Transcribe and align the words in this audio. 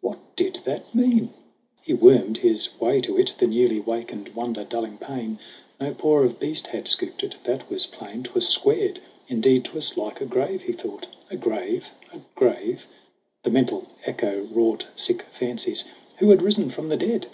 What 0.00 0.18
did 0.34 0.58
that 0.64 0.92
mean? 0.92 1.32
He 1.80 1.94
wormed 1.94 2.38
his 2.38 2.70
way 2.80 3.00
to 3.02 3.16
it, 3.20 3.36
The 3.38 3.46
newly 3.46 3.78
wakened 3.78 4.30
wonder 4.30 4.64
dulling 4.64 4.98
pain. 4.98 5.38
No 5.80 5.94
paw 5.94 6.22
of 6.24 6.40
beast 6.40 6.66
had 6.66 6.88
scooped 6.88 7.22
it 7.22 7.36
that 7.44 7.70
was 7.70 7.86
plain. 7.86 8.24
'Twas 8.24 8.48
squared; 8.48 8.98
indeed, 9.28 9.64
'twas 9.66 9.96
like 9.96 10.20
a 10.20 10.26
grave, 10.26 10.62
he 10.62 10.72
thought. 10.72 11.06
A 11.30 11.36
grave 11.36 11.86
a 12.12 12.18
grave 12.34 12.88
the 13.44 13.50
mental 13.50 13.86
echo 14.04 14.48
wrought 14.50 14.88
Sick 14.96 15.22
fancies! 15.30 15.84
Who 16.18 16.30
had 16.30 16.42
risen 16.42 16.68
from 16.68 16.88
the 16.88 16.96
dead 16.96 17.28